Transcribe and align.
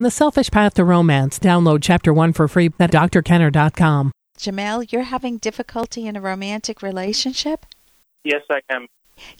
The 0.00 0.12
Selfish 0.12 0.52
Path 0.52 0.74
to 0.74 0.84
Romance. 0.84 1.40
Download 1.40 1.80
Chapter 1.82 2.14
1 2.14 2.32
for 2.32 2.46
free 2.46 2.70
at 2.78 2.92
drkenner.com. 2.92 4.12
Jamel, 4.38 4.92
you're 4.92 5.02
having 5.02 5.38
difficulty 5.38 6.06
in 6.06 6.14
a 6.14 6.20
romantic 6.20 6.82
relationship? 6.82 7.66
Yes, 8.22 8.42
I 8.48 8.60
am. 8.70 8.86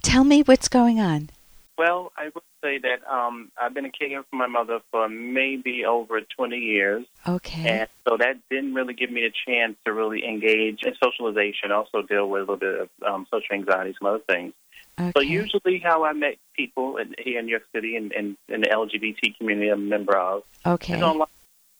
Tell 0.02 0.24
me 0.24 0.42
what's 0.42 0.66
going 0.66 0.98
on. 0.98 1.30
Well, 1.78 2.10
I 2.16 2.30
would 2.34 2.42
say 2.60 2.78
that 2.78 3.08
um, 3.08 3.52
I've 3.56 3.72
been 3.72 3.84
a 3.84 3.90
caregiver 3.90 4.24
for 4.28 4.34
my 4.34 4.48
mother 4.48 4.80
for 4.90 5.08
maybe 5.08 5.84
over 5.84 6.20
20 6.22 6.56
years. 6.56 7.06
Okay. 7.24 7.82
And 7.82 7.88
so 8.08 8.16
that 8.16 8.38
didn't 8.50 8.74
really 8.74 8.94
give 8.94 9.12
me 9.12 9.26
a 9.26 9.32
chance 9.48 9.76
to 9.84 9.92
really 9.92 10.24
engage 10.26 10.82
in 10.82 10.92
socialization, 11.00 11.70
also 11.70 12.02
deal 12.02 12.28
with 12.28 12.48
a 12.48 12.52
little 12.52 12.56
bit 12.56 12.80
of 12.80 12.88
um, 13.06 13.28
social 13.30 13.54
anxiety, 13.54 13.94
some 13.96 14.08
other 14.08 14.24
things. 14.28 14.54
Okay. 14.98 15.12
So 15.16 15.20
usually 15.22 15.78
how 15.78 16.04
I 16.04 16.12
met 16.12 16.36
people 16.54 16.96
in, 16.96 17.14
here 17.18 17.38
in 17.38 17.46
New 17.46 17.50
York 17.50 17.64
City 17.74 17.96
and 17.96 18.12
in, 18.12 18.36
in, 18.48 18.60
the 18.62 18.68
LGBT 18.68 19.36
community 19.36 19.68
I'm 19.68 19.86
a 19.86 19.90
member 19.90 20.16
of 20.16 20.42
okay. 20.66 20.96
is 20.96 21.02
online. 21.02 21.28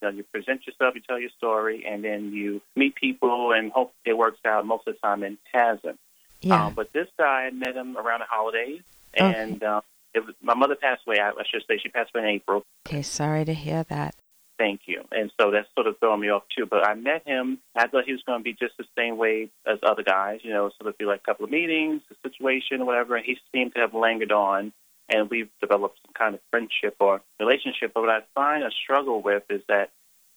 You, 0.01 0.09
know, 0.09 0.17
you 0.17 0.25
present 0.33 0.67
yourself, 0.67 0.95
you 0.95 1.01
tell 1.01 1.19
your 1.19 1.31
story, 1.37 1.85
and 1.85 2.05
then 2.05 2.33
you 2.33 2.61
meet 2.77 2.95
people 2.95 3.53
and 3.53 3.73
hope 3.73 3.93
it 4.05 4.17
works 4.17 4.39
out. 4.45 4.65
Most 4.65 4.87
of 4.87 4.95
the 4.95 5.01
time 5.01 5.25
it 5.25 5.39
hasn't. 5.53 5.99
Yeah. 6.41 6.67
Um, 6.67 6.75
but 6.75 6.93
this 6.93 7.09
guy, 7.19 7.47
I 7.47 7.51
met 7.51 7.75
him 7.75 7.97
around 7.97 8.21
the 8.21 8.27
holidays, 8.31 8.83
Okay. 9.19 9.43
and 9.43 9.63
um, 9.65 9.83
it 10.15 10.25
was, 10.25 10.35
my 10.41 10.55
mother 10.55 10.77
passed 10.77 11.03
away. 11.07 11.19
I, 11.19 11.31
I 11.31 11.43
should 11.51 11.63
say 11.67 11.79
she 11.83 11.89
passed 11.89 12.11
away 12.15 12.25
in 12.25 12.31
April. 12.31 12.63
okay, 12.87 13.03
sorry 13.03 13.45
to 13.45 13.55
hear 13.55 13.85
that. 13.85 14.15
Thank 14.59 14.83
you. 14.87 15.05
And 15.13 15.31
so 15.41 15.53
that's 15.53 15.69
sort 15.75 15.87
of 15.87 15.99
throwing 16.01 16.21
me 16.21 16.31
off 16.31 16.43
too. 16.57 16.67
But 16.67 16.85
I 16.85 16.95
met 16.95 17.27
him. 17.27 17.59
I 17.77 17.87
thought 17.87 18.05
he 18.05 18.13
was 18.13 18.23
going 18.27 18.41
to 18.41 18.45
be 18.45 18.53
just 18.53 18.77
the 18.77 18.85
same 18.97 19.17
way 19.17 19.51
as 19.65 19.79
other 19.85 20.03
guys, 20.03 20.41
you 20.43 20.53
know, 20.53 20.71
sort 20.81 20.89
of 20.89 20.99
be 20.99 21.05
like 21.05 21.21
a 21.21 21.25
couple 21.25 21.45
of 21.45 21.51
meetings, 21.51 22.03
a 22.11 22.29
situation, 22.29 22.85
whatever. 22.85 23.15
And 23.17 23.25
he 23.25 23.37
seemed 23.55 23.75
to 23.75 23.81
have 23.81 23.95
lingered 23.95 24.33
on, 24.33 24.73
and 25.09 25.31
we've 25.31 25.49
developed 25.61 26.01
some 26.05 26.13
kind 26.13 26.35
of 26.35 26.41
friendship 26.51 26.97
or 26.99 27.23
relationship. 27.39 27.93
But 27.95 28.01
what 28.01 28.11
I 28.11 28.21
find 28.35 28.65
a 28.65 28.71
struggle 28.83 29.23
with 29.23 29.45
is 29.49 29.63
that 29.69 29.91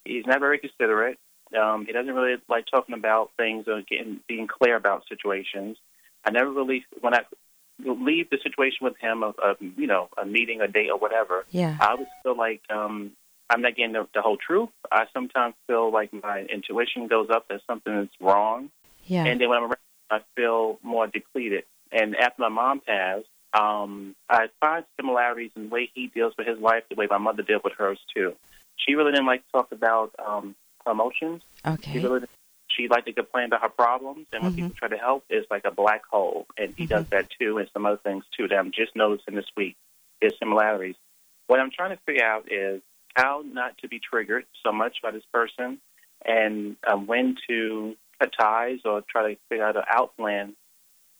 he's 0.06 0.26
not 0.28 0.40
very 0.40 0.60
considerate. 0.60 1.18
Um, 1.60 1.86
he 1.88 1.92
doesn't 1.92 2.14
really 2.14 2.40
like 2.48 2.66
talking 2.72 2.96
about 2.96 3.32
things 3.38 3.68
or 3.68 3.82
getting 3.82 4.20
being 4.28 4.48
clear 4.48 4.76
about 4.76 5.04
situations. 5.10 5.78
I 6.24 6.30
never 6.30 6.52
really 6.52 6.86
when 7.02 7.16
I 7.16 7.22
leave 7.84 8.30
the 8.30 8.38
situation 8.44 8.80
with 8.82 8.98
him 9.00 9.24
of, 9.24 9.36
of 9.40 9.58
you 9.60 9.88
know 9.88 10.10
a 10.22 10.26
meeting, 10.26 10.62
a 10.62 10.68
date, 10.68 10.90
or 10.92 10.98
whatever. 10.98 11.46
Yeah. 11.50 11.76
I 11.80 11.88
always 11.88 12.08
feel 12.24 12.38
like 12.38 12.62
um, 12.70 13.12
I'm 13.52 13.62
not 13.62 13.76
getting 13.76 13.92
the, 13.94 14.08
the 14.14 14.22
whole 14.22 14.38
truth. 14.38 14.70
I 14.92 15.04
sometimes 15.14 15.56
feel 15.68 15.92
like 15.92 16.12
my 16.14 16.46
intuition 16.52 17.08
goes 17.08 17.28
up 17.30 17.48
that 17.50 17.60
something 17.68 17.94
is 17.94 18.10
wrong, 18.22 18.72
Yeah. 19.08 19.26
and 19.26 19.40
then 19.42 19.50
when 19.50 19.58
I'm 19.58 19.64
around, 19.66 19.78
I 20.10 20.20
feel 20.36 20.80
more 20.82 21.08
depleted. 21.08 21.66
And 21.92 22.16
after 22.16 22.42
my 22.42 22.50
mom 22.50 22.80
passed, 22.80 23.28
um, 23.54 24.16
I 24.30 24.48
find 24.62 24.86
similarities 24.98 25.52
in 25.58 25.64
the 25.64 25.70
way 25.70 25.92
he 25.94 26.08
deals 26.08 26.34
with 26.38 26.48
his 26.48 26.60
life, 26.60 26.84
the 26.90 26.96
way 26.96 27.08
my 27.10 27.18
mother 27.18 27.44
dealt 27.44 27.66
with 27.66 27.74
hers 27.78 28.00
too. 28.16 28.34
She 28.78 28.96
really 28.96 29.12
didn't 29.12 29.28
like 29.28 29.46
to 29.46 29.52
talk 29.52 29.72
about 29.74 30.12
um, 30.26 30.56
her 30.86 30.94
emotions. 30.94 31.42
She 31.66 31.70
okay. 31.72 32.00
really 32.00 32.22
she 32.70 32.88
liked 32.88 33.08
to 33.08 33.14
complain 33.14 33.48
about 33.48 33.62
her 33.64 33.70
problems, 33.70 34.28
and 34.32 34.44
when 34.44 34.54
Mhm. 34.54 34.56
people 34.56 34.76
try 34.78 34.88
to 34.88 34.98
help, 34.98 35.26
it's 35.30 35.50
like 35.52 35.66
a 35.66 35.72
black 35.72 36.04
hole. 36.10 36.48
And 36.58 36.74
he 36.78 36.86
does 36.86 37.06
that 37.12 37.28
too, 37.38 37.58
and 37.58 37.70
some 37.74 37.86
other 37.86 37.98
things 37.98 38.24
too 38.38 38.48
that 38.48 38.58
I'm 38.58 38.72
just 38.72 38.96
noticing 38.96 39.36
this 39.36 39.52
week. 39.58 39.76
There's 40.22 40.38
similarities. 40.40 40.96
What 41.48 41.60
I'm 41.60 41.72
trying 41.72 41.90
to 41.90 42.02
figure 42.06 42.24
out 42.24 42.50
is 42.50 42.82
how 43.16 43.44
not 43.46 43.78
to 43.80 43.88
be 43.88 44.00
triggered 44.00 44.46
so 44.64 44.72
much 44.72 44.98
by 45.02 45.12
this 45.12 45.24
person, 45.34 45.80
and 46.26 46.76
um, 46.88 47.08
when 47.08 47.36
to 47.50 47.96
cut 48.20 48.32
ties 48.40 48.80
or 48.86 49.04
try 49.10 49.34
to 49.34 49.40
figure 49.50 49.66
out 49.66 49.76
an 49.76 49.84
out 49.90 50.16
plan. 50.18 50.56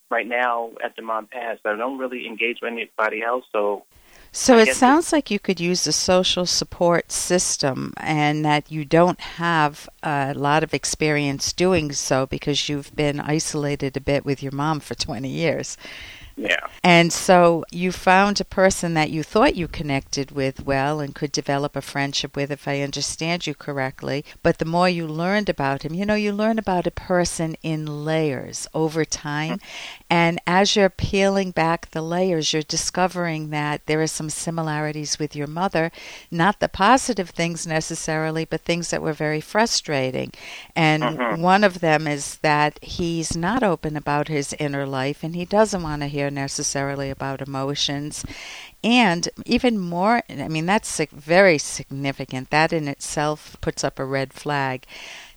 Right 0.10 0.28
now, 0.28 0.72
at 0.84 0.98
the 0.98 1.04
mom 1.04 1.28
pass, 1.28 1.58
I 1.64 1.78
don't 1.78 1.98
really 1.98 2.28
engage 2.28 2.58
with 2.62 2.74
anybody 2.74 3.24
else, 3.24 3.46
so 3.54 3.86
So 4.34 4.58
it 4.58 4.76
sounds 4.76 5.12
like 5.12 5.30
you 5.30 5.40
could 5.40 5.60
use 5.60 5.86
a 5.88 5.92
social 5.92 6.46
support 6.46 7.12
system 7.12 7.94
and 7.98 8.46
that 8.46 8.72
you 8.72 8.86
don't 8.86 9.20
have 9.20 9.90
a 10.04 10.34
lot 10.34 10.64
of 10.64 10.74
experience 10.74 11.52
doing 11.52 11.92
so 11.92 12.26
because 12.26 12.70
you've 12.70 12.96
been 12.96 13.20
isolated 13.20 13.98
a 13.98 14.02
bit 14.02 14.24
with 14.24 14.42
your 14.42 14.54
mom 14.54 14.80
for 14.80 14.96
20 14.96 15.28
years. 15.28 15.78
Yeah. 16.36 16.68
And 16.84 17.14
so 17.14 17.64
you 17.72 17.92
found 17.92 18.40
a 18.42 18.46
person 18.46 18.94
that 18.96 19.12
you 19.12 19.24
thought 19.24 19.56
you 19.56 19.68
connected 19.68 20.32
with 20.32 20.66
well 20.66 21.00
and 21.00 21.14
could 21.14 21.32
develop 21.32 21.76
a 21.76 21.82
friendship 21.82 22.36
with, 22.36 22.52
if 22.52 22.68
I 22.68 22.82
understand 22.82 23.46
you 23.46 23.54
correctly. 23.54 24.26
But 24.42 24.58
the 24.58 24.66
more 24.66 24.90
you 24.90 25.08
learned 25.08 25.50
about 25.50 25.84
him, 25.84 25.94
you 25.94 26.06
know, 26.06 26.16
you 26.16 26.32
learn 26.32 26.58
about 26.58 26.88
a 26.88 26.92
person 26.92 27.56
in 27.62 28.06
layers 28.06 28.68
over 28.74 29.06
time. 29.06 29.60
And 30.10 30.40
as 30.46 30.76
you're 30.76 30.90
peeling 30.90 31.52
back 31.52 31.92
the 31.92 32.02
layers, 32.02 32.52
you're 32.52 32.62
discovering 32.64 33.50
that 33.52 33.86
there 33.86 34.02
are 34.02 34.08
some 34.08 34.30
similarities 34.30 35.20
with 35.20 35.36
your 35.36 35.48
mother, 35.48 35.92
not 36.30 36.60
the 36.60 36.70
positive 36.70 37.30
things 37.30 37.66
necessarily, 37.68 38.46
but 38.46 38.62
things 38.62 38.90
that 38.90 39.02
were 39.02 39.14
very 39.14 39.42
frustrating. 39.42 40.32
And 40.76 41.04
Mhm. 41.04 41.40
one 41.40 41.64
of 41.64 41.80
them 41.80 42.08
is 42.08 42.38
that 42.38 42.80
he's 42.82 43.38
not 43.38 43.64
open 43.64 43.96
about 43.96 44.28
his 44.28 44.54
inner 44.60 44.86
life 44.86 45.24
and 45.24 45.36
he 45.36 45.46
doesn't 45.46 45.84
want 45.84 46.02
to 46.02 46.08
hear 46.08 46.21
necessarily 46.30 47.10
about 47.10 47.42
emotions. 47.42 48.24
And 48.84 49.28
even 49.46 49.80
more, 49.80 50.24
I 50.30 50.48
mean, 50.48 50.66
that's 50.66 51.00
very 51.12 51.58
significant. 51.58 52.50
That 52.50 52.74
in 52.74 52.88
itself 52.88 53.58
puts 53.62 53.84
up 53.84 54.00
a 54.00 54.06
red 54.06 54.34
flag. 54.34 54.86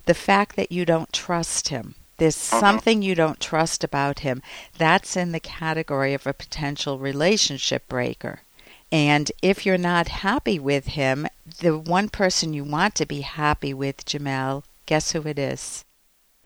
The 0.07 0.15
fact 0.15 0.57
that 0.57 0.73
you 0.73 0.85
don't 0.85 1.13
trust 1.13 1.69
him. 1.69 1.95
There's 2.19 2.37
Mhm. 2.37 2.61
something 2.61 3.03
you 3.03 3.15
don't 3.15 3.41
trust 3.41 3.83
about 3.83 4.21
him. 4.21 4.43
That's 4.79 5.17
in 5.17 5.33
the 5.33 5.41
category 5.41 6.15
of 6.15 6.27
a 6.27 6.33
potential 6.33 6.99
relationship 6.99 7.89
breaker. 7.89 8.41
And 8.93 9.33
if 9.43 9.67
you're 9.67 9.79
not 9.79 10.09
happy 10.09 10.59
with 10.59 10.87
him, 10.89 11.27
the 11.61 11.77
one 11.77 12.09
person 12.09 12.55
you 12.55 12.63
want 12.63 12.95
to 12.97 13.07
be 13.07 13.23
happy 13.23 13.75
with, 13.75 14.05
Jamel, 14.05 14.63
guess 14.87 15.13
who 15.13 15.23
it 15.23 15.39
is? 15.39 15.85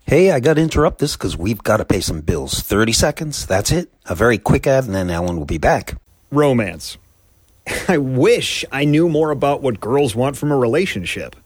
Hey, 0.09 0.31
I 0.31 0.41
got 0.41 0.55
to 0.55 0.63
interrupt 0.63 1.01
this 1.01 1.17
because 1.17 1.37
we've 1.37 1.63
got 1.63 1.77
to 1.77 1.85
pay 1.85 2.01
some 2.01 2.23
bills. 2.23 2.63
30 2.63 2.95
seconds, 2.95 3.45
that's 3.45 3.71
it. 3.71 3.93
A 4.07 4.15
very 4.15 4.39
quick 4.39 4.67
ad, 4.67 4.85
and 4.85 4.95
then 4.95 5.11
Ellen 5.11 5.37
will 5.37 5.45
be 5.45 5.59
back. 5.59 6.01
Romance. 6.33 6.97
I 7.89 7.99
wish 7.99 8.65
I 8.73 8.87
knew 8.87 9.11
more 9.11 9.31
about 9.31 9.61
what 9.61 9.81
girls 9.81 10.17
want 10.17 10.39
from 10.39 10.51
a 10.51 10.57
relationship. 10.57 11.37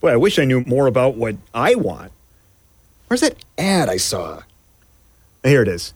Boy, 0.00 0.08
I 0.08 0.16
wish 0.16 0.40
I 0.40 0.44
knew 0.44 0.64
more 0.64 0.88
about 0.88 1.14
what 1.14 1.36
I 1.54 1.76
want. 1.76 2.10
Where's 3.06 3.20
that 3.20 3.36
ad 3.56 3.88
I 3.88 3.98
saw? 3.98 4.42
Here 5.44 5.62
it 5.62 5.68
is 5.68 5.94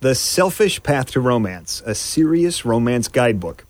The 0.00 0.16
Selfish 0.16 0.82
Path 0.82 1.12
to 1.12 1.20
Romance, 1.20 1.80
a 1.86 1.94
serious 1.94 2.64
romance 2.64 3.06
guidebook. 3.06 3.64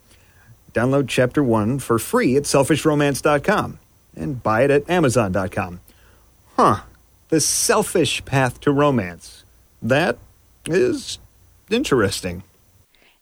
Download 0.73 1.07
chapter 1.07 1.45
one 1.45 1.79
for 1.79 1.99
free 1.99 2.39
at 2.39 2.45
selfishromance.com 2.45 3.79
and 4.17 4.43
buy 4.43 4.63
it 4.63 4.71
at 4.71 4.89
amazon.com. 4.89 5.81
Huh. 6.57 6.81
The 7.31 7.41
Selfish 7.41 8.25
Path 8.25 8.61
to 8.63 8.73
Romance. 8.73 9.45
That 9.81 10.19
is 10.67 11.21
interesting. 11.71 12.43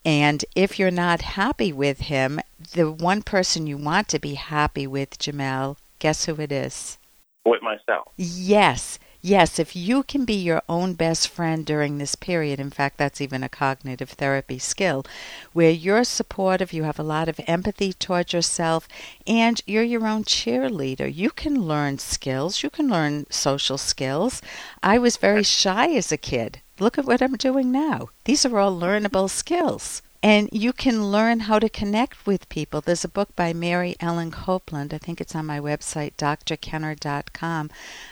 And 0.02 0.46
if 0.54 0.78
you're 0.78 0.90
not 0.90 1.20
happy 1.20 1.74
with 1.74 2.00
him, 2.00 2.40
the 2.72 2.90
one 2.90 3.20
person 3.20 3.66
you 3.66 3.76
want 3.76 4.08
to 4.08 4.18
be 4.18 4.32
happy 4.32 4.86
with, 4.86 5.18
Jamel, 5.18 5.76
guess 5.98 6.24
who 6.24 6.36
it 6.36 6.50
is? 6.50 6.96
With 7.44 7.60
myself. 7.62 8.08
Yes. 8.16 8.98
Yes, 9.20 9.58
if 9.58 9.74
you 9.74 10.04
can 10.04 10.24
be 10.24 10.34
your 10.34 10.62
own 10.68 10.94
best 10.94 11.26
friend 11.28 11.66
during 11.66 11.98
this 11.98 12.14
period, 12.14 12.60
in 12.60 12.70
fact, 12.70 12.98
that's 12.98 13.20
even 13.20 13.42
a 13.42 13.48
cognitive 13.48 14.10
therapy 14.10 14.60
skill, 14.60 15.04
where 15.52 15.72
you're 15.72 16.04
supportive, 16.04 16.72
you 16.72 16.84
have 16.84 17.00
a 17.00 17.02
lot 17.02 17.28
of 17.28 17.40
empathy 17.48 17.92
towards 17.92 18.32
yourself, 18.32 18.86
and 19.26 19.60
you're 19.66 19.82
your 19.82 20.06
own 20.06 20.22
cheerleader. 20.22 21.12
You 21.12 21.30
can 21.30 21.62
learn 21.62 21.98
skills, 21.98 22.62
you 22.62 22.70
can 22.70 22.88
learn 22.88 23.26
social 23.28 23.76
skills. 23.76 24.40
I 24.84 24.98
was 24.98 25.16
very 25.16 25.42
shy 25.42 25.96
as 25.96 26.12
a 26.12 26.16
kid. 26.16 26.60
Look 26.78 26.96
at 26.96 27.04
what 27.04 27.20
I'm 27.20 27.34
doing 27.34 27.72
now. 27.72 28.10
These 28.24 28.46
are 28.46 28.56
all 28.56 28.78
learnable 28.78 29.28
skills. 29.28 30.00
And 30.22 30.48
you 30.50 30.72
can 30.72 31.12
learn 31.12 31.40
how 31.40 31.60
to 31.60 31.68
connect 31.68 32.26
with 32.26 32.48
people. 32.48 32.80
There's 32.80 33.04
a 33.04 33.08
book 33.08 33.36
by 33.36 33.52
Mary 33.52 33.94
Ellen 34.00 34.32
Copeland. 34.32 34.92
I 34.92 34.98
think 34.98 35.20
it's 35.20 35.34
on 35.36 35.46
my 35.46 35.60
website, 35.60 36.14
drkenner.com. 36.16 37.70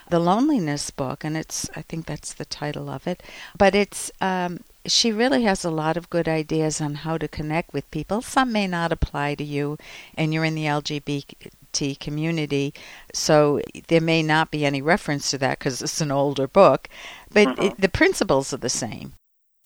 The 0.08 0.20
Loneliness 0.20 0.90
Book, 0.90 1.24
and 1.24 1.36
it's, 1.36 1.68
I 1.74 1.82
think 1.82 2.06
that's 2.06 2.32
the 2.32 2.44
title 2.44 2.88
of 2.88 3.08
it. 3.08 3.22
But 3.58 3.74
it's, 3.74 4.12
um, 4.20 4.60
she 4.86 5.10
really 5.10 5.42
has 5.42 5.64
a 5.64 5.70
lot 5.70 5.96
of 5.96 6.08
good 6.08 6.28
ideas 6.28 6.80
on 6.80 6.94
how 6.96 7.18
to 7.18 7.26
connect 7.26 7.72
with 7.74 7.90
people. 7.90 8.22
Some 8.22 8.52
may 8.52 8.68
not 8.68 8.92
apply 8.92 9.34
to 9.34 9.44
you, 9.44 9.76
and 10.16 10.32
you're 10.32 10.44
in 10.44 10.54
the 10.54 10.66
LGBT 10.66 11.98
community, 11.98 12.72
so 13.12 13.60
there 13.88 14.00
may 14.00 14.22
not 14.22 14.52
be 14.52 14.64
any 14.64 14.80
reference 14.80 15.30
to 15.32 15.38
that 15.38 15.58
because 15.58 15.82
it's 15.82 16.00
an 16.00 16.12
older 16.12 16.46
book. 16.46 16.88
But 17.32 17.48
Mhm. 17.48 17.64
it, 17.64 17.80
the 17.80 17.88
principles 17.88 18.52
are 18.54 18.58
the 18.58 18.68
same. 18.68 19.14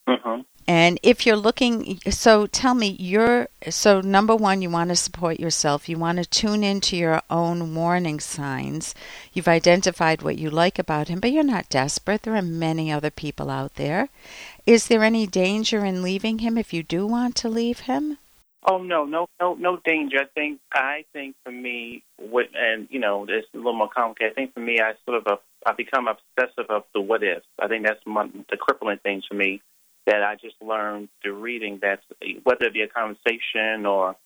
hmm 0.09 0.41
And 0.67 1.01
if 1.03 1.27
you're 1.27 1.37
looking, 1.37 1.99
so 2.11 2.47
tell 2.47 2.75
me, 2.75 2.95
you're, 2.99 3.49
so 3.69 4.01
number 4.01 4.37
one, 4.37 4.63
you 4.63 4.71
want 4.71 4.91
to 4.91 4.97
support 4.97 5.41
yourself. 5.41 5.89
You 5.89 5.99
want 5.99 6.19
to 6.19 6.25
tune 6.25 6.63
into 6.63 6.97
your 6.97 7.23
own 7.29 7.75
warning 7.75 8.21
signs. 8.21 8.95
You've 9.33 9.49
identified 9.49 10.23
what 10.23 10.39
you 10.39 10.49
like 10.49 10.79
about 10.79 11.09
him, 11.09 11.19
but 11.19 11.33
you're 11.33 11.43
not 11.43 11.69
desperate. 11.71 12.23
There 12.23 12.37
are 12.37 12.43
many 12.43 12.93
other 12.93 13.11
people 13.11 13.51
out 13.51 13.75
there. 13.75 14.11
Is 14.67 14.87
there 14.87 15.03
any 15.03 15.27
danger 15.27 15.85
in 15.85 16.03
leaving 16.03 16.39
him 16.39 16.57
if 16.57 16.73
you 16.73 16.83
do 16.83 17.07
want 17.07 17.35
to 17.37 17.49
leave 17.49 17.81
him? 17.81 18.19
Oh 18.63 18.83
no, 18.83 19.07
no, 19.07 19.27
no, 19.41 19.55
no 19.55 19.79
danger. 19.87 20.19
I 20.19 20.27
think 20.35 20.61
I 20.75 21.07
think 21.15 21.35
for 21.43 21.51
me, 21.51 22.05
what 22.19 22.49
and 22.55 22.87
you 22.91 23.01
know, 23.01 23.25
it's 23.27 23.49
a 23.55 23.57
little 23.57 23.73
more 23.73 23.89
complicated. 23.89 24.33
I 24.33 24.35
think 24.35 24.53
for 24.53 24.61
me, 24.61 24.81
I 24.81 24.93
sort 25.07 25.17
of 25.17 25.27
uh, 25.27 25.37
I 25.65 25.73
become 25.73 26.09
obsessive 26.09 26.67
of 26.69 26.85
the 26.95 27.01
what 27.01 27.23
ifs. 27.23 27.47
I 27.59 27.69
think 27.69 27.87
that's 27.87 28.05
the 28.05 28.59
crippling 28.59 28.99
things 29.03 29.25
for 29.27 29.35
me 29.35 29.63
that 30.11 30.25
I 30.25 30.35
just 30.35 30.57
learned 30.61 31.09
through 31.23 31.39
reading. 31.39 31.79
That 31.83 32.01
whether 32.43 32.67
it 32.67 32.75
be 32.75 32.83
a 32.83 32.89
conversation 32.89 33.87
or 33.87 34.17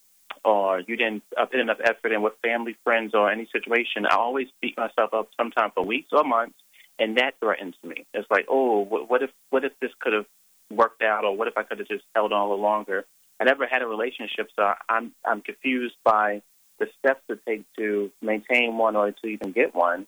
or 0.44 0.80
you 0.80 0.96
didn't 0.96 1.22
uh, 1.38 1.44
put 1.46 1.60
enough 1.60 1.78
effort 1.84 2.12
in 2.12 2.22
with 2.22 2.32
family, 2.42 2.76
friends, 2.84 3.12
or 3.14 3.30
any 3.30 3.48
situation, 3.52 4.06
I 4.06 4.16
always 4.16 4.48
beat 4.60 4.76
myself 4.76 5.12
up 5.12 5.28
sometime 5.36 5.70
for 5.74 5.84
weeks 5.84 6.08
or 6.12 6.24
months, 6.24 6.56
and 6.98 7.18
that 7.18 7.34
threatens 7.40 7.74
me. 7.82 8.06
It's 8.14 8.30
like, 8.30 8.46
oh, 8.48 8.80
what 8.80 9.22
if 9.22 9.30
what 9.50 9.64
if 9.64 9.72
this 9.80 9.90
could 10.00 10.14
have 10.14 10.26
worked 10.70 11.02
out, 11.02 11.24
or 11.24 11.36
what 11.36 11.48
if 11.48 11.56
I 11.56 11.62
could 11.62 11.78
have 11.78 11.88
just 11.88 12.04
held 12.14 12.32
on 12.32 12.40
a 12.40 12.48
little 12.48 12.62
longer? 12.62 13.04
I 13.40 13.44
never 13.44 13.66
had 13.66 13.82
a 13.82 13.86
relationship, 13.86 14.48
so 14.56 14.72
I'm 14.88 15.12
I'm 15.24 15.42
confused 15.42 15.96
by 16.02 16.42
the 16.78 16.86
steps 16.98 17.20
to 17.28 17.38
take 17.46 17.64
to 17.78 18.10
maintain 18.22 18.78
one 18.78 18.96
or 18.96 19.12
to 19.12 19.26
even 19.26 19.52
get 19.52 19.74
one. 19.74 20.06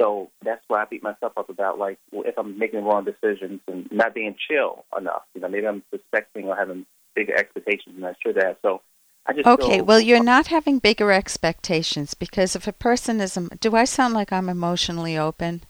So 0.00 0.30
that's 0.44 0.62
why 0.68 0.82
I 0.82 0.84
beat 0.84 1.02
myself 1.02 1.32
up 1.36 1.48
about 1.48 1.78
like 1.78 1.98
if 2.12 2.38
I'm 2.38 2.58
making 2.58 2.84
wrong 2.84 3.04
decisions 3.04 3.60
and 3.66 3.90
not 3.90 4.14
being 4.14 4.36
chill 4.48 4.84
enough. 4.96 5.22
You 5.34 5.40
know, 5.40 5.48
maybe 5.48 5.66
I'm 5.66 5.82
suspecting 5.90 6.44
or 6.46 6.56
having 6.56 6.86
bigger 7.14 7.34
expectations 7.34 7.94
than 7.94 8.04
I 8.04 8.14
should 8.22 8.36
have. 8.36 8.56
So 8.62 8.82
I 9.26 9.32
just 9.32 9.46
okay. 9.46 9.80
Well, 9.80 10.00
you're 10.00 10.18
uh, 10.18 10.22
not 10.22 10.48
having 10.48 10.78
bigger 10.78 11.10
expectations 11.10 12.14
because 12.14 12.54
if 12.54 12.66
a 12.66 12.72
person 12.72 13.20
is, 13.20 13.38
do 13.60 13.74
I 13.74 13.84
sound 13.84 14.14
like 14.14 14.32
I'm 14.32 14.48
emotionally 14.48 15.16
open? 15.16 15.62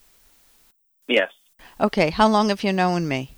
Yes. 1.09 1.31
Okay. 1.81 2.11
How 2.11 2.29
long 2.29 2.49
have 2.49 2.65
you 2.65 2.73
known 2.73 3.07
me? 3.07 3.36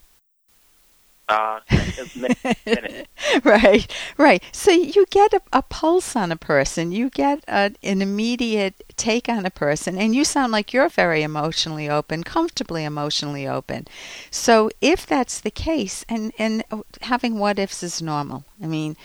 Uh, 1.29 1.61
right, 3.45 3.87
right. 4.17 4.43
So 4.51 4.71
you 4.71 5.05
get 5.11 5.35
a, 5.35 5.43
a, 5.53 5.61
pulse 5.61 6.17
on 6.17 6.33
a 6.33 6.37
person, 6.37 6.91
you 6.91 7.11
get 7.11 7.45
a, 7.47 7.73
an 7.83 8.01
immediate 8.01 8.83
take 8.97 9.29
on 9.29 9.45
a 9.45 9.51
person, 9.51 9.99
and 9.99 10.15
you 10.15 10.25
sound 10.25 10.53
like 10.53 10.73
you're 10.73 10.89
very 10.89 11.23
emotionally 11.23 11.89
open, 11.89 12.25
comfortably 12.25 12.83
emotionally 12.83 13.47
open. 13.47 13.87
So 14.31 14.71
if 14.81 15.05
that's 15.07 15.39
the 15.39 15.51
case, 15.51 16.03
and 16.09 16.33
and 16.39 16.65
having 17.03 17.39
what 17.39 17.59
ifs 17.59 17.83
is 17.83 18.01
normal. 18.01 18.45
I 18.63 18.67
mean, 18.67 18.97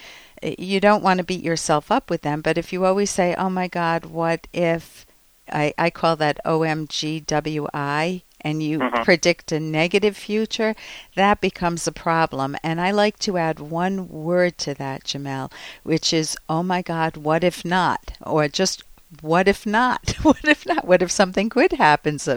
you 0.42 0.80
don't 0.80 1.04
want 1.04 1.18
to 1.18 1.26
beat 1.26 1.44
yourself 1.44 1.92
up 1.92 2.10
with 2.10 2.22
them, 2.22 2.40
but 2.40 2.58
if 2.58 2.72
you 2.72 2.86
always 2.86 3.10
say, 3.10 3.36
"Oh 3.36 3.50
my 3.50 3.68
God, 3.68 4.06
what 4.06 4.48
if?" 4.54 5.06
I, 5.52 5.74
I 5.78 5.90
call 5.90 6.16
that 6.16 6.40
OMGWI 6.46 8.22
and 8.44 8.62
you 8.62 8.80
mm-hmm. 8.80 9.04
predict 9.04 9.52
a 9.52 9.60
negative 9.60 10.18
future, 10.18 10.76
that 11.16 11.42
becomes 11.42 11.88
a 11.88 11.92
problem. 11.92 12.56
And 12.64 12.82
I 12.82 12.92
like 12.92 13.20
to 13.20 13.38
add 13.38 13.60
one 13.60 14.10
word 14.10 14.58
to 14.60 14.74
that, 14.76 15.06
Jamel, 15.06 15.52
which 15.84 16.14
is, 16.14 16.38
oh 16.50 16.64
my 16.64 16.82
God, 16.82 17.18
what 17.18 17.44
if 17.44 17.64
not? 17.64 18.18
Or 18.22 18.48
just, 18.48 18.84
what 19.22 19.48
if 19.48 19.66
not? 19.66 20.16
what 20.24 20.44
if 20.44 20.66
not? 20.66 20.86
What 20.86 21.02
if 21.02 21.12
something 21.12 21.50
good 21.50 21.74
happens? 21.74 22.28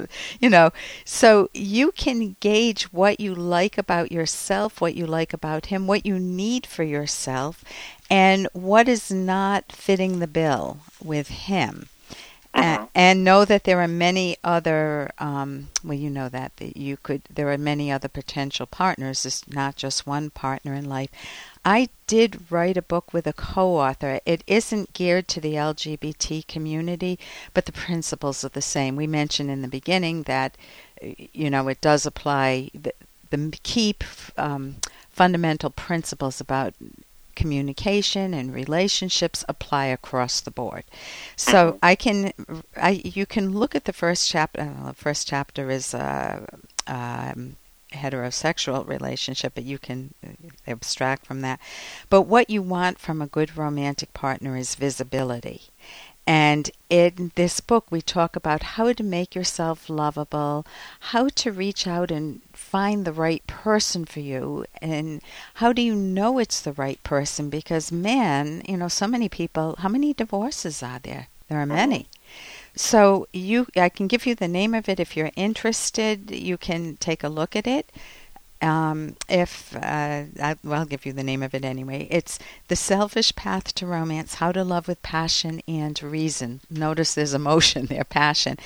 You 0.40 0.50
know, 0.50 0.72
so 1.04 1.48
you 1.54 1.92
can 1.92 2.36
gauge 2.40 2.84
what 2.92 3.20
you 3.20 3.34
like 3.34 3.78
about 3.78 4.12
yourself, 4.12 4.80
what 4.80 4.94
you 4.94 5.06
like 5.06 5.32
about 5.32 5.66
him, 5.66 5.86
what 5.86 6.06
you 6.06 6.18
need 6.18 6.66
for 6.66 6.82
yourself, 6.82 7.64
and 8.10 8.48
what 8.52 8.88
is 8.88 9.10
not 9.10 9.72
fitting 9.72 10.18
the 10.18 10.26
bill 10.26 10.78
with 11.02 11.28
him. 11.28 11.88
Uh-huh. 12.56 12.86
And, 12.94 13.22
know 13.24 13.44
that 13.44 13.64
there 13.64 13.80
are 13.80 13.88
many 13.88 14.36
other 14.42 15.10
um, 15.18 15.68
well 15.84 15.98
you 15.98 16.08
know 16.08 16.28
that, 16.28 16.56
that 16.56 16.76
you 16.76 16.96
could 16.96 17.22
there 17.32 17.50
are 17.50 17.58
many 17.58 17.92
other 17.92 18.08
potential 18.08 18.66
partners. 18.66 19.26
It's 19.26 19.46
not 19.48 19.76
just 19.76 20.06
one 20.06 20.30
partner 20.30 20.74
in 20.74 20.88
life. 20.88 21.10
I 21.64 21.88
did 22.06 22.50
write 22.50 22.76
a 22.76 22.82
book 22.82 23.12
with 23.12 23.26
a 23.26 23.32
co-author. 23.32 24.20
It 24.24 24.42
isn't 24.46 24.92
geared 24.92 25.28
to 25.28 25.40
the 25.40 25.54
lgbt 25.54 26.46
community 26.46 27.18
but 27.52 27.66
the 27.66 27.72
principles 27.72 28.44
are 28.44 28.48
the 28.50 28.62
same. 28.62 28.96
We 28.96 29.06
mentioned 29.06 29.50
in 29.50 29.62
the 29.62 29.68
beginning 29.68 30.22
that 30.24 30.56
you 31.02 31.50
know 31.50 31.68
it 31.68 31.80
does 31.80 32.06
apply 32.06 32.70
the, 32.72 32.92
the 33.30 33.58
key 33.62 33.96
um, 34.38 34.76
fundamental 35.10 35.70
principles 35.70 36.40
about 36.40 36.74
communication 37.36 38.34
and 38.34 38.52
relationships 38.52 39.44
apply 39.48 39.86
across 39.86 40.40
the 40.40 40.50
board. 40.50 40.84
So 41.36 41.72
mm-hmm. 41.72 41.78
I 41.82 41.94
can, 41.94 42.32
I 42.76 43.02
you 43.04 43.26
can 43.26 43.52
look 43.52 43.76
at 43.76 43.84
the 43.84 43.92
first 43.92 44.28
chapter. 44.28 44.62
Uh, 44.62 44.88
the 44.88 44.94
first 44.94 45.28
chapter 45.28 45.70
is 45.70 45.94
uh, 45.94 46.46
um, 46.88 47.56
heterosexual 47.92 48.86
relationship, 48.86 49.54
but 49.54 49.64
you 49.64 49.78
can 49.78 50.14
uh, 50.24 50.30
abstract 50.66 51.26
from 51.26 51.40
that. 51.42 51.60
But 52.10 52.22
what 52.22 52.50
you 52.50 52.62
want 52.62 52.98
from 52.98 53.22
a 53.22 53.26
good 53.26 53.56
romantic 53.56 54.12
partner 54.12 54.56
is 54.56 54.74
visibility. 54.74 55.62
And 56.26 56.70
in 56.90 57.30
this 57.36 57.60
book, 57.60 57.86
we 57.90 58.02
talk 58.02 58.34
about 58.34 58.62
how 58.62 58.92
to 58.92 59.02
make 59.04 59.36
yourself 59.36 59.88
lovable, 59.88 60.66
how 60.98 61.28
to 61.28 61.52
reach 61.52 61.86
out 61.86 62.10
and 62.10 62.40
find 62.52 63.04
the 63.04 63.12
right 63.12 63.46
person 63.46 64.04
for 64.04 64.18
you, 64.18 64.64
and 64.82 65.22
how 65.54 65.72
do 65.72 65.82
you 65.82 65.94
know 65.94 66.38
it's 66.38 66.60
the 66.60 66.72
right 66.72 67.00
person? 67.04 67.48
Because, 67.48 67.92
man, 67.92 68.62
you 68.68 68.76
know, 68.76 68.88
so 68.88 69.06
many 69.06 69.28
people, 69.28 69.76
how 69.78 69.88
many 69.88 70.12
divorces 70.12 70.82
are 70.82 70.98
there? 70.98 71.28
There 71.48 71.60
are 71.60 71.66
many. 71.66 72.08
Oh. 72.08 72.18
So 72.74 73.28
you, 73.32 73.68
I 73.76 73.88
can 73.88 74.08
give 74.08 74.26
you 74.26 74.34
the 74.34 74.48
name 74.48 74.74
of 74.74 74.88
it 74.88 74.98
if 74.98 75.16
you're 75.16 75.30
interested. 75.36 76.30
You 76.32 76.58
can 76.58 76.96
take 76.96 77.22
a 77.22 77.28
look 77.28 77.54
at 77.54 77.66
it. 77.66 77.90
Um, 78.62 79.16
if 79.28 79.76
uh, 79.76 80.24
I, 80.40 80.56
well, 80.64 80.80
I'll 80.80 80.86
give 80.86 81.04
you 81.04 81.12
the 81.12 81.22
name 81.22 81.42
of 81.42 81.54
it 81.54 81.64
anyway. 81.64 82.08
It's 82.10 82.38
The 82.68 82.76
Selfish 82.76 83.34
Path 83.36 83.74
to 83.74 83.86
Romance 83.86 84.34
How 84.34 84.52
to 84.52 84.64
Love 84.64 84.88
with 84.88 85.02
Passion 85.02 85.60
and 85.68 86.02
Reason. 86.02 86.60
Notice 86.70 87.14
there's 87.14 87.34
emotion 87.34 87.86
there, 87.90 88.04
passion. 88.04 88.56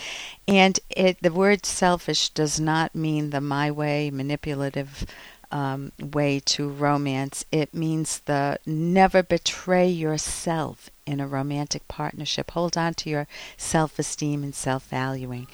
And 0.46 0.78
it, 0.90 1.20
the 1.22 1.32
word 1.32 1.66
selfish 1.66 2.28
does 2.30 2.60
not 2.60 2.94
mean 2.94 3.30
the 3.30 3.40
my 3.40 3.70
way, 3.70 4.10
manipulative 4.10 5.06
um, 5.50 5.92
way 6.00 6.40
to 6.40 6.68
romance. 6.68 7.44
It 7.50 7.74
means 7.74 8.20
the 8.20 8.58
never 8.64 9.22
betray 9.22 9.88
yourself 9.88 10.90
in 11.06 11.20
a 11.20 11.26
romantic 11.26 11.88
partnership. 11.88 12.52
Hold 12.52 12.76
on 12.76 12.94
to 12.94 13.10
your 13.10 13.26
self 13.56 13.98
esteem 13.98 14.44
and 14.44 14.54
self 14.54 14.86
valuing. 14.86 15.48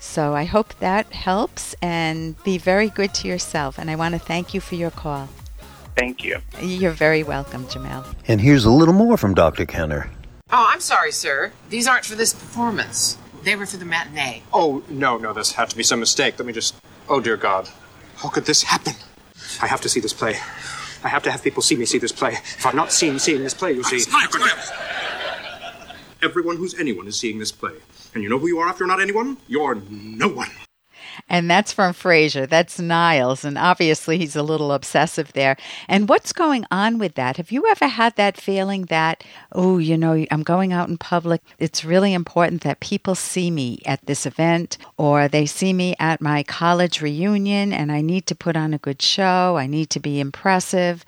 So 0.00 0.34
I 0.34 0.44
hope 0.44 0.74
that 0.80 1.12
helps 1.12 1.76
and 1.82 2.42
be 2.42 2.56
very 2.56 2.88
good 2.88 3.12
to 3.14 3.28
yourself. 3.28 3.78
And 3.78 3.90
I 3.90 3.96
want 3.96 4.14
to 4.14 4.18
thank 4.18 4.54
you 4.54 4.60
for 4.60 4.74
your 4.74 4.90
call. 4.90 5.28
Thank 5.94 6.24
you. 6.24 6.38
You're 6.60 6.90
very 6.90 7.22
welcome, 7.22 7.66
Jamel. 7.66 8.06
And 8.26 8.40
here's 8.40 8.64
a 8.64 8.70
little 8.70 8.94
more 8.94 9.18
from 9.18 9.34
Dr. 9.34 9.66
Kenner. 9.66 10.10
Oh, 10.50 10.66
I'm 10.68 10.80
sorry, 10.80 11.12
sir. 11.12 11.52
These 11.68 11.86
aren't 11.86 12.06
for 12.06 12.14
this 12.14 12.32
performance. 12.32 13.18
They 13.44 13.54
were 13.56 13.66
for 13.66 13.76
the 13.76 13.84
matinee. 13.84 14.42
Oh, 14.52 14.82
no, 14.88 15.18
no, 15.18 15.34
this 15.34 15.52
had 15.52 15.68
to 15.70 15.76
be 15.76 15.82
some 15.82 16.00
mistake. 16.00 16.38
Let 16.38 16.46
me 16.46 16.52
just. 16.54 16.74
Oh, 17.08 17.20
dear 17.20 17.36
God. 17.36 17.68
How 18.16 18.30
could 18.30 18.46
this 18.46 18.62
happen? 18.62 18.94
I 19.60 19.66
have 19.66 19.82
to 19.82 19.88
see 19.88 20.00
this 20.00 20.14
play. 20.14 20.36
I 21.04 21.08
have 21.08 21.22
to 21.24 21.30
have 21.30 21.42
people 21.42 21.62
see 21.62 21.76
me 21.76 21.84
see 21.84 21.98
this 21.98 22.12
play. 22.12 22.32
If 22.32 22.64
I'm 22.64 22.76
not 22.76 22.90
seen 22.90 23.18
seeing 23.18 23.42
this 23.42 23.54
play, 23.54 23.72
you'll 23.72 23.84
see. 23.84 24.02
Everyone 26.22 26.56
who's 26.56 26.78
anyone 26.78 27.06
is 27.06 27.18
seeing 27.18 27.38
this 27.38 27.52
play. 27.52 27.74
And 28.14 28.22
you 28.22 28.28
know 28.28 28.38
who 28.38 28.48
you 28.48 28.58
are 28.58 28.68
after 28.68 28.86
not 28.86 29.00
anyone? 29.00 29.36
You're 29.48 29.76
no 29.90 30.28
one. 30.28 30.48
And 31.28 31.50
that's 31.50 31.72
from 31.72 31.92
Frasier. 31.92 32.48
That's 32.48 32.80
Niles. 32.80 33.44
And 33.44 33.58
obviously, 33.58 34.18
he's 34.18 34.36
a 34.36 34.42
little 34.42 34.72
obsessive 34.72 35.32
there. 35.32 35.56
And 35.88 36.08
what's 36.08 36.32
going 36.32 36.64
on 36.70 36.98
with 36.98 37.14
that? 37.14 37.36
Have 37.36 37.50
you 37.50 37.66
ever 37.68 37.86
had 37.86 38.16
that 38.16 38.36
feeling 38.36 38.86
that, 38.86 39.24
oh, 39.52 39.78
you 39.78 39.96
know, 39.96 40.24
I'm 40.30 40.42
going 40.42 40.72
out 40.72 40.88
in 40.88 40.98
public. 40.98 41.42
It's 41.58 41.84
really 41.84 42.14
important 42.14 42.62
that 42.62 42.80
people 42.80 43.14
see 43.14 43.50
me 43.50 43.80
at 43.86 44.04
this 44.06 44.26
event 44.26 44.78
or 44.96 45.28
they 45.28 45.46
see 45.46 45.72
me 45.72 45.94
at 45.98 46.20
my 46.20 46.42
college 46.42 47.00
reunion 47.00 47.72
and 47.72 47.92
I 47.92 48.00
need 48.00 48.26
to 48.26 48.34
put 48.34 48.56
on 48.56 48.74
a 48.74 48.78
good 48.78 49.02
show. 49.02 49.56
I 49.56 49.66
need 49.66 49.90
to 49.90 50.00
be 50.00 50.20
impressive. 50.20 51.04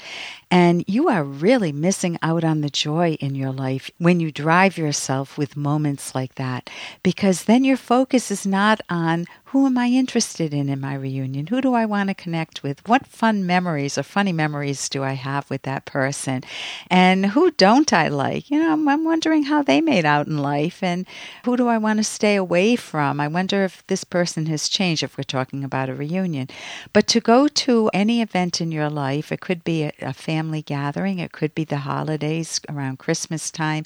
And 0.53 0.85
you 0.87 1.09
are 1.09 1.25
really 1.25 1.73
missing 1.73 2.19
out 2.21 2.45
on 2.45 2.61
the 2.61 2.69
joy 2.69 3.17
in 3.21 3.35
your 3.35 3.53
life 3.53 3.91
when 3.97 4.21
you 4.21 4.31
drive 4.31 4.77
yourself 4.77 5.39
with 5.39 5.57
moments 5.57 6.15
like 6.15 6.35
that, 6.35 6.69
because 7.03 7.45
then 7.45 7.65
your 7.65 7.79
focus 7.79 8.31
is 8.31 8.45
not 8.45 8.83
on 8.91 9.25
who 9.47 9.67
am 9.67 9.77
I 9.77 9.89
interested 9.89 10.55
in 10.55 10.71
in 10.71 10.81
my 10.81 10.95
reunion? 10.95 11.47
Who 11.47 11.61
do 11.61 11.75
I 11.75 11.85
want 11.85 12.09
to 12.09 12.15
connect 12.15 12.63
with? 12.63 12.87
What 12.89 13.07
fun 13.07 13.47
memories 13.47 13.99
or 13.99 14.03
funny 14.03 14.33
memories 14.33 14.89
do 14.89 15.03
I 15.03 15.13
have 15.13 15.49
with 15.51 15.63
that 15.63 15.85
person? 15.85 16.43
And 16.91 17.27
who 17.27 17.51
don't 17.51 17.93
I 17.93 18.09
like? 18.09 18.51
You 18.51 18.61
know, 18.61 18.73
I'm, 18.73 18.89
I'm 18.89 19.05
wondering 19.05 19.45
how 19.45 19.63
they 19.63 19.83
made 19.83 20.07
out 20.07 20.27
in 20.27 20.39
life 20.39 20.83
and 20.83 21.07
who 21.45 21.59
do 21.59 21.69
I 21.69 21.77
want 21.77 21.99
to 21.99 22.05
stay 22.05 22.35
away 22.35 22.77
from? 22.77 23.21
I 23.21 23.29
wonder 23.29 23.63
if 23.63 23.87
this 23.89 24.05
person 24.05 24.47
has 24.47 24.71
changed 24.71 25.03
if 25.03 25.19
we're 25.19 25.25
talking 25.25 25.65
about 25.65 25.91
a 25.91 25.95
reunion. 25.95 26.49
But 26.95 27.07
to 27.09 27.21
go 27.21 27.47
to 27.47 27.91
any 27.93 28.23
event 28.23 28.59
in 28.59 28.73
your 28.73 28.89
life, 28.89 29.31
it 29.31 29.41
could 29.41 29.65
be 29.65 29.85
a, 29.85 29.93
a 30.01 30.15
family 30.15 30.42
family 30.43 30.63
gathering. 30.63 31.21
It 31.21 31.31
could 31.31 31.55
be 31.55 31.63
the 31.63 31.77
holidays 31.77 32.61
around 32.69 32.99
Christmas 32.99 33.49
time, 33.49 33.85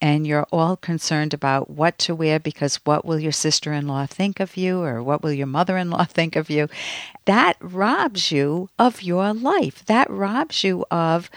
and 0.00 0.24
you're 0.24 0.46
all 0.52 0.76
concerned 0.76 1.34
about 1.34 1.68
what 1.68 1.98
to 1.98 2.14
wear 2.14 2.38
because 2.38 2.76
what 2.84 3.04
will 3.04 3.18
your 3.18 3.32
sister 3.32 3.72
in 3.72 3.88
law 3.88 4.06
think 4.06 4.38
of 4.38 4.56
you 4.56 4.82
or 4.82 5.02
what 5.02 5.20
will 5.20 5.32
your 5.32 5.48
mother 5.48 5.76
in 5.76 5.90
law 5.90 6.04
think 6.08 6.36
of 6.36 6.48
you? 6.48 6.68
That 7.24 7.56
robs 7.60 8.30
you 8.30 8.68
of 8.78 9.02
your 9.02 9.34
life. 9.34 9.84
That 9.86 10.08
robs 10.08 10.62
you 10.62 10.84
of 10.92 11.28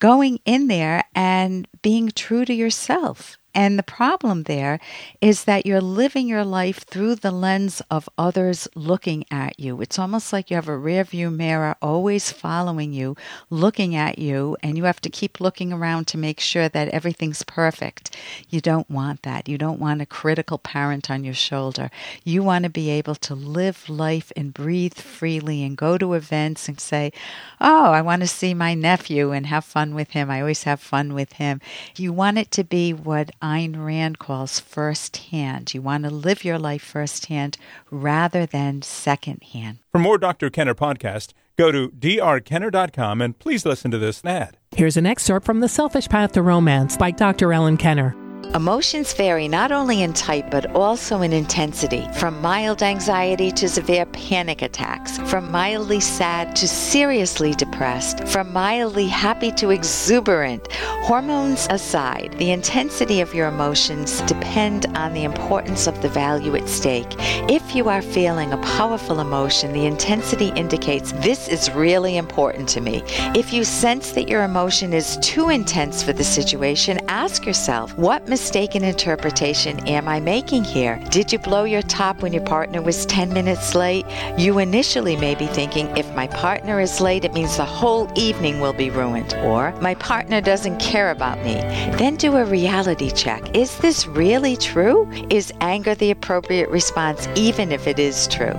going 0.00 0.40
in 0.44 0.66
there 0.66 1.04
and 1.14 1.68
being 1.82 2.10
true 2.10 2.44
to 2.46 2.52
yourself. 2.52 3.38
And 3.56 3.78
the 3.78 3.82
problem 3.82 4.42
there 4.42 4.78
is 5.22 5.44
that 5.44 5.64
you're 5.64 5.80
living 5.80 6.28
your 6.28 6.44
life 6.44 6.84
through 6.84 7.14
the 7.14 7.30
lens 7.30 7.80
of 7.90 8.06
others 8.18 8.68
looking 8.74 9.24
at 9.30 9.58
you. 9.58 9.80
It's 9.80 9.98
almost 9.98 10.30
like 10.30 10.50
you 10.50 10.56
have 10.56 10.68
a 10.68 10.76
rear 10.76 11.04
view 11.04 11.30
mirror 11.30 11.74
always 11.80 12.30
following 12.30 12.92
you, 12.92 13.16
looking 13.48 13.96
at 13.96 14.18
you, 14.18 14.58
and 14.62 14.76
you 14.76 14.84
have 14.84 15.00
to 15.00 15.08
keep 15.08 15.40
looking 15.40 15.72
around 15.72 16.06
to 16.08 16.18
make 16.18 16.38
sure 16.38 16.68
that 16.68 16.90
everything's 16.90 17.44
perfect. 17.44 18.14
You 18.50 18.60
don't 18.60 18.90
want 18.90 19.22
that. 19.22 19.48
You 19.48 19.56
don't 19.56 19.80
want 19.80 20.02
a 20.02 20.06
critical 20.06 20.58
parent 20.58 21.10
on 21.10 21.24
your 21.24 21.32
shoulder. 21.32 21.90
You 22.24 22.42
want 22.42 22.64
to 22.64 22.70
be 22.70 22.90
able 22.90 23.14
to 23.14 23.34
live 23.34 23.88
life 23.88 24.30
and 24.36 24.52
breathe 24.52 24.98
freely 24.98 25.62
and 25.62 25.78
go 25.78 25.96
to 25.96 26.12
events 26.12 26.68
and 26.68 26.78
say, 26.78 27.10
Oh, 27.58 27.86
I 27.86 28.02
want 28.02 28.20
to 28.20 28.28
see 28.28 28.52
my 28.52 28.74
nephew 28.74 29.30
and 29.30 29.46
have 29.46 29.64
fun 29.64 29.94
with 29.94 30.10
him. 30.10 30.30
I 30.30 30.42
always 30.42 30.64
have 30.64 30.80
fun 30.80 31.14
with 31.14 31.32
him. 31.34 31.62
You 31.96 32.12
want 32.12 32.36
it 32.36 32.50
to 32.50 32.62
be 32.62 32.92
what 32.92 33.30
Ayn 33.46 33.84
Rand 33.84 34.18
calls 34.18 34.58
firsthand. 34.58 35.72
You 35.72 35.80
want 35.80 36.02
to 36.02 36.10
live 36.10 36.44
your 36.44 36.58
life 36.58 36.82
firsthand 36.82 37.56
rather 37.92 38.44
than 38.44 38.82
secondhand. 38.82 39.78
For 39.92 40.00
more 40.00 40.18
Dr. 40.18 40.50
Kenner 40.50 40.74
podcast, 40.74 41.32
go 41.56 41.70
to 41.70 41.88
drkenner.com 41.90 43.22
and 43.22 43.38
please 43.38 43.64
listen 43.64 43.92
to 43.92 43.98
this 43.98 44.24
ad. 44.24 44.56
Here's 44.72 44.96
an 44.96 45.06
excerpt 45.06 45.46
from 45.46 45.60
The 45.60 45.68
Selfish 45.68 46.08
Path 46.08 46.32
to 46.32 46.42
Romance 46.42 46.96
by 46.96 47.12
Dr. 47.12 47.52
Ellen 47.52 47.76
Kenner. 47.76 48.16
Emotions 48.56 49.12
vary 49.12 49.48
not 49.48 49.70
only 49.70 50.02
in 50.02 50.14
type 50.14 50.50
but 50.50 50.74
also 50.74 51.20
in 51.20 51.30
intensity, 51.30 52.08
from 52.14 52.40
mild 52.40 52.82
anxiety 52.82 53.50
to 53.50 53.68
severe 53.68 54.06
panic 54.06 54.62
attacks, 54.62 55.18
from 55.30 55.50
mildly 55.50 56.00
sad 56.00 56.56
to 56.56 56.66
seriously 56.66 57.52
depressed, 57.52 58.26
from 58.26 58.50
mildly 58.54 59.06
happy 59.08 59.52
to 59.52 59.68
exuberant. 59.68 60.72
Hormones 61.02 61.66
aside, 61.68 62.34
the 62.38 62.50
intensity 62.50 63.20
of 63.20 63.34
your 63.34 63.48
emotions 63.48 64.22
depend 64.22 64.86
on 64.96 65.12
the 65.12 65.24
importance 65.24 65.86
of 65.86 66.00
the 66.00 66.08
value 66.08 66.56
at 66.56 66.66
stake. 66.66 67.14
If 67.50 67.65
you 67.76 67.90
are 67.90 68.00
feeling 68.00 68.52
a 68.52 68.56
powerful 68.58 69.20
emotion, 69.20 69.70
the 69.74 69.84
intensity 69.84 70.48
indicates 70.56 71.12
this 71.12 71.46
is 71.46 71.70
really 71.72 72.16
important 72.16 72.66
to 72.70 72.80
me. 72.80 73.02
If 73.34 73.52
you 73.52 73.64
sense 73.64 74.12
that 74.12 74.28
your 74.28 74.44
emotion 74.44 74.94
is 74.94 75.18
too 75.18 75.50
intense 75.50 76.02
for 76.02 76.14
the 76.14 76.24
situation, 76.24 76.98
ask 77.08 77.44
yourself, 77.44 77.96
what 77.98 78.26
mistaken 78.28 78.82
interpretation 78.82 79.86
am 79.86 80.08
I 80.08 80.20
making 80.20 80.64
here? 80.64 80.98
Did 81.10 81.30
you 81.30 81.38
blow 81.38 81.64
your 81.64 81.82
top 81.82 82.22
when 82.22 82.32
your 82.32 82.44
partner 82.44 82.80
was 82.80 83.04
10 83.04 83.30
minutes 83.34 83.74
late? 83.74 84.06
You 84.38 84.58
initially 84.58 85.16
may 85.16 85.34
be 85.34 85.46
thinking, 85.46 85.94
if 85.98 86.10
my 86.14 86.28
partner 86.28 86.80
is 86.80 87.02
late, 87.02 87.26
it 87.26 87.34
means 87.34 87.58
the 87.58 87.66
whole 87.66 88.10
evening 88.16 88.58
will 88.58 88.72
be 88.72 88.88
ruined. 88.88 89.34
Or, 89.44 89.72
my 89.82 89.94
partner 89.96 90.40
doesn't 90.40 90.80
care 90.80 91.10
about 91.10 91.44
me. 91.44 91.56
Then 91.98 92.16
do 92.16 92.36
a 92.36 92.44
reality 92.46 93.10
check. 93.10 93.54
Is 93.54 93.76
this 93.78 94.06
really 94.06 94.56
true? 94.56 95.06
Is 95.28 95.52
anger 95.60 95.94
the 95.94 96.10
appropriate 96.10 96.70
response, 96.70 97.28
even 97.66 97.72
if 97.72 97.86
it 97.86 97.98
is 97.98 98.28
true? 98.28 98.54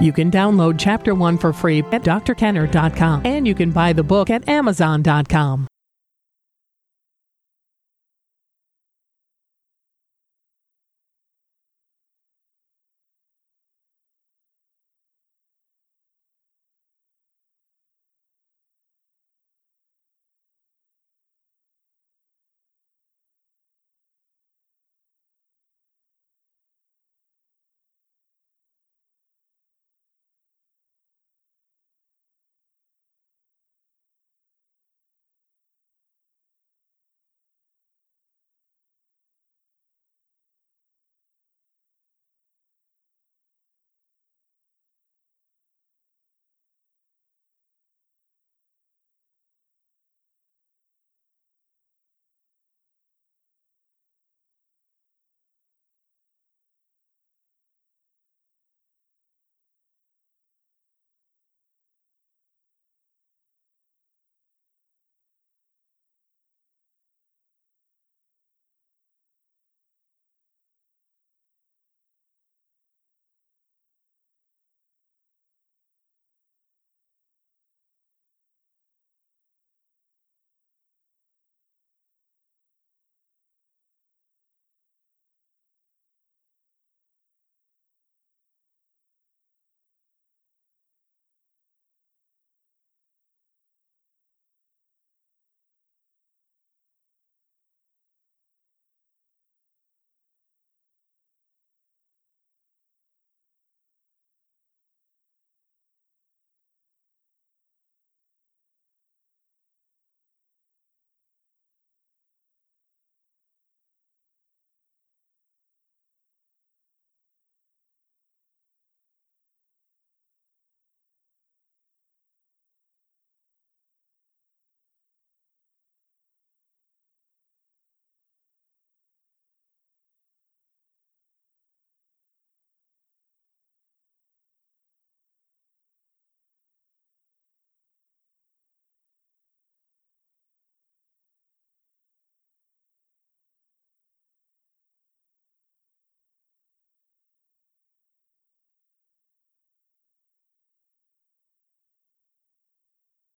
You 0.00 0.12
can 0.12 0.30
download 0.30 0.76
Chapter 0.78 1.14
1 1.14 1.38
for 1.38 1.52
free 1.52 1.80
at 1.92 2.02
drkenner.com 2.02 3.22
and 3.24 3.46
you 3.46 3.54
can 3.54 3.70
buy 3.70 3.92
the 3.92 4.02
book 4.02 4.30
at 4.30 4.48
amazon.com. 4.48 5.66